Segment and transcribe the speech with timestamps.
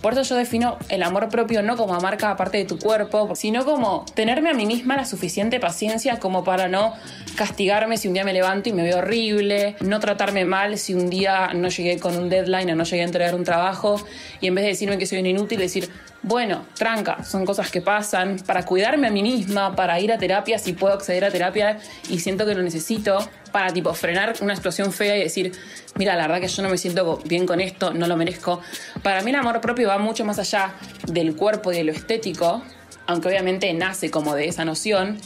[0.00, 3.34] Por eso yo defino el amor propio no como amar cada parte de tu cuerpo,
[3.36, 6.94] sino como tenerme a mí misma la suficiente paciencia como para no
[7.36, 11.10] castigarme si un día me levanto y me veo horrible, no tratarme mal si un
[11.10, 14.00] día no llegué con un deadline o no llegué a entregar un trabajo
[14.40, 15.90] y en vez de decirme que soy un inútil, decir,
[16.22, 20.58] bueno, tranca, son cosas que pasan, para cuidarme a mí misma, para ir a terapia
[20.58, 21.78] si puedo acceder a terapia
[22.08, 23.18] y siento que lo necesito,
[23.52, 25.52] para tipo frenar una explosión fea y decir,
[25.96, 28.60] mira, la verdad que yo no me siento bien con esto, no lo merezco.
[29.02, 30.74] Para mí el amor propio va mucho más allá
[31.06, 32.62] del cuerpo y de lo estético,
[33.06, 35.18] aunque obviamente nace como de esa noción,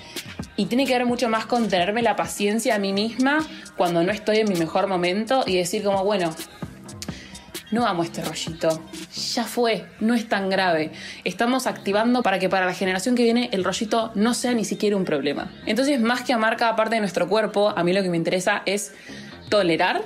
[0.57, 3.45] y tiene que ver mucho más con tenerme la paciencia a mí misma
[3.77, 6.35] cuando no estoy en mi mejor momento y decir como, bueno,
[7.75, 8.81] no amo este rollito,
[9.35, 10.93] ya fue, no es tan grave.
[11.25, 14.97] Estamos activando para que para la generación que viene el rollito no sea ni siquiera
[14.97, 15.51] un problema.
[15.67, 18.63] Entonces, más que amar cada parte de nuestro cuerpo, a mí lo que me interesa
[18.65, 18.95] es
[19.49, 20.03] tolerar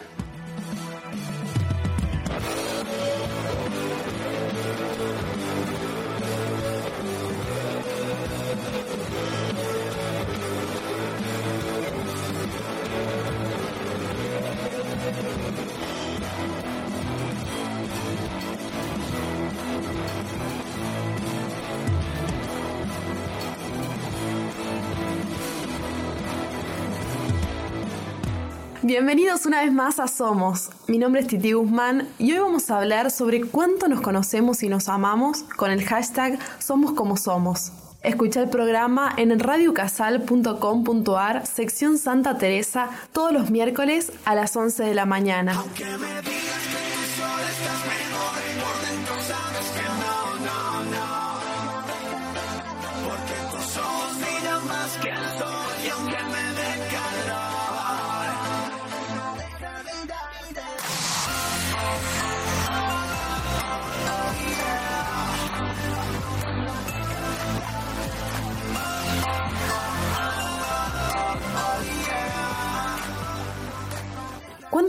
[28.88, 30.70] Bienvenidos una vez más a Somos.
[30.86, 34.70] Mi nombre es Titi Guzmán y hoy vamos a hablar sobre cuánto nos conocemos y
[34.70, 37.70] nos amamos con el hashtag Somos como Somos.
[38.02, 44.94] Escucha el programa en radiocasal.com.ar, sección Santa Teresa, todos los miércoles a las 11 de
[44.94, 45.62] la mañana.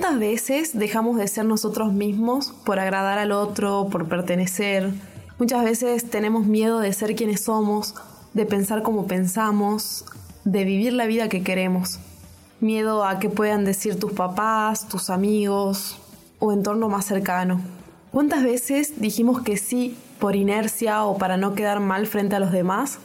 [0.10, 4.92] ¿Cuántas veces dejamos de ser nosotros mismos por agradar al otro, por pertenecer?
[5.38, 7.94] Muchas veces tenemos miedo de ser quienes somos,
[8.34, 10.06] de pensar como pensamos,
[10.46, 12.00] de vivir la vida que queremos.
[12.60, 16.00] Miedo a que puedan decir tus papás, tus amigos
[16.40, 17.62] o entorno más cercano.
[18.12, 22.52] ¿Cuántas veces dijimos que sí por inercia o para no quedar mal frente a los
[22.52, 22.98] demás?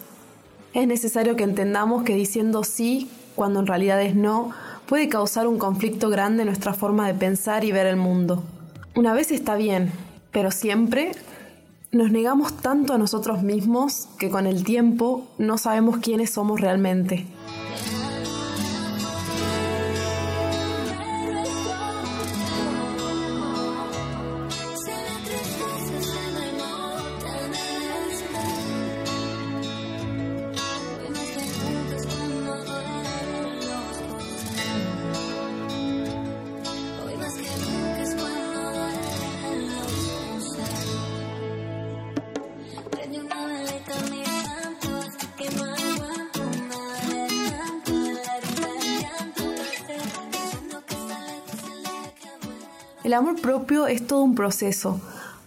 [0.72, 4.52] Es necesario que entendamos que diciendo sí cuando en realidad es no
[4.86, 8.42] puede causar un conflicto grande en nuestra forma de pensar y ver el mundo.
[8.94, 9.90] Una vez está bien,
[10.30, 11.12] pero siempre
[11.90, 17.26] nos negamos tanto a nosotros mismos que con el tiempo no sabemos quiénes somos realmente.
[53.04, 54.98] El amor propio es todo un proceso.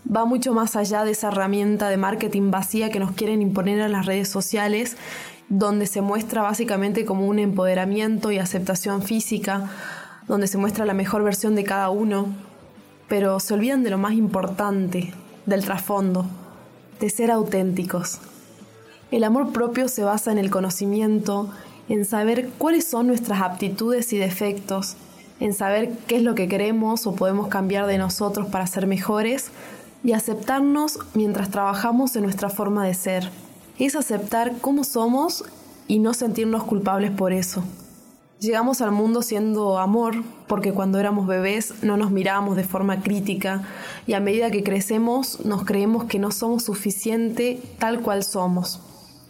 [0.07, 3.93] Va mucho más allá de esa herramienta de marketing vacía que nos quieren imponer en
[3.93, 4.95] las redes sociales,
[5.49, 9.71] donde se muestra básicamente como un empoderamiento y aceptación física,
[10.27, 12.27] donde se muestra la mejor versión de cada uno,
[13.07, 15.15] pero se olvidan de lo más importante,
[15.47, 16.27] del trasfondo,
[16.99, 18.19] de ser auténticos.
[19.09, 21.49] El amor propio se basa en el conocimiento,
[21.89, 24.95] en saber cuáles son nuestras aptitudes y defectos,
[25.39, 29.51] en saber qué es lo que queremos o podemos cambiar de nosotros para ser mejores
[30.03, 33.29] y aceptarnos mientras trabajamos en nuestra forma de ser.
[33.79, 35.43] Es aceptar cómo somos
[35.87, 37.63] y no sentirnos culpables por eso.
[38.39, 43.63] Llegamos al mundo siendo amor porque cuando éramos bebés no nos mirábamos de forma crítica
[44.05, 48.79] y a medida que crecemos nos creemos que no somos suficiente tal cual somos.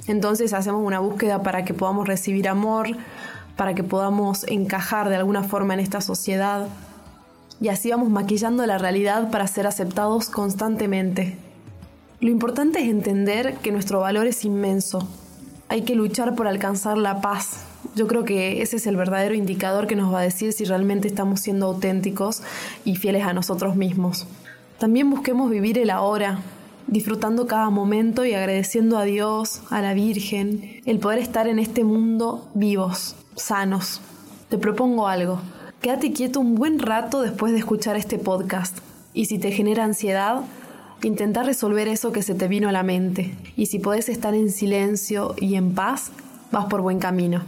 [0.07, 2.89] Entonces hacemos una búsqueda para que podamos recibir amor,
[3.57, 6.67] para que podamos encajar de alguna forma en esta sociedad
[7.59, 11.37] y así vamos maquillando la realidad para ser aceptados constantemente.
[12.19, 15.07] Lo importante es entender que nuestro valor es inmenso.
[15.69, 17.61] Hay que luchar por alcanzar la paz.
[17.95, 21.07] Yo creo que ese es el verdadero indicador que nos va a decir si realmente
[21.07, 22.43] estamos siendo auténticos
[22.85, 24.27] y fieles a nosotros mismos.
[24.77, 26.39] También busquemos vivir el ahora,
[26.87, 31.83] disfrutando cada momento y agradeciendo a Dios, a la Virgen, el poder estar en este
[31.83, 34.01] mundo vivos sanos.
[34.49, 35.41] Te propongo algo.
[35.81, 38.79] Quédate quieto un buen rato después de escuchar este podcast.
[39.13, 40.43] Y si te genera ansiedad,
[41.03, 43.35] Intentar resolver eso que se te vino a la mente.
[43.55, 46.11] Y si podés estar en silencio y en paz,
[46.51, 47.43] vas por buen camino.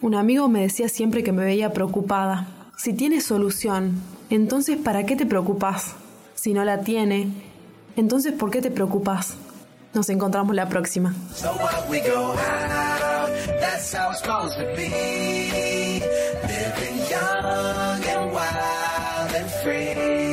[0.00, 2.48] Un amigo me decía siempre que me veía preocupada.
[2.78, 5.96] Si tiene solución, entonces ¿para qué te preocupas?
[6.34, 7.28] Si no la tiene,
[8.00, 9.34] entonces ¿por qué te preocupas?
[9.94, 11.14] Nos encontramos la próxima.
[19.62, 20.27] free.